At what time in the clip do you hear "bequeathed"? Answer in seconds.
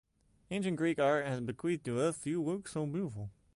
1.41-1.85